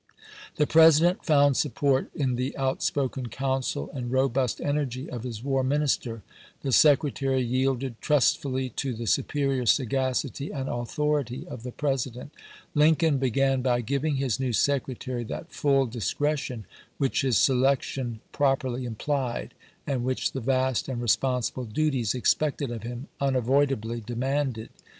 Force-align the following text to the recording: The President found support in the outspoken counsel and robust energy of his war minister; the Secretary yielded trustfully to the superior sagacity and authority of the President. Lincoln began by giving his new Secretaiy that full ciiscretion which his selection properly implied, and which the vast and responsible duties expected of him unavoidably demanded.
The 0.55 0.65
President 0.65 1.23
found 1.23 1.55
support 1.57 2.09
in 2.15 2.35
the 2.35 2.57
outspoken 2.57 3.27
counsel 3.29 3.91
and 3.93 4.11
robust 4.11 4.59
energy 4.59 5.07
of 5.07 5.21
his 5.21 5.43
war 5.43 5.63
minister; 5.63 6.23
the 6.63 6.71
Secretary 6.71 7.43
yielded 7.43 8.01
trustfully 8.01 8.69
to 8.69 8.95
the 8.95 9.05
superior 9.05 9.67
sagacity 9.67 10.49
and 10.49 10.67
authority 10.67 11.47
of 11.47 11.61
the 11.61 11.71
President. 11.71 12.33
Lincoln 12.73 13.19
began 13.19 13.61
by 13.61 13.81
giving 13.81 14.15
his 14.15 14.39
new 14.39 14.49
Secretaiy 14.53 15.27
that 15.27 15.51
full 15.53 15.87
ciiscretion 15.87 16.63
which 16.97 17.21
his 17.21 17.37
selection 17.37 18.21
properly 18.31 18.85
implied, 18.85 19.53
and 19.85 20.03
which 20.03 20.31
the 20.31 20.41
vast 20.41 20.87
and 20.89 20.99
responsible 20.99 21.65
duties 21.65 22.15
expected 22.15 22.71
of 22.71 22.81
him 22.81 23.07
unavoidably 23.19 24.01
demanded. 24.03 24.69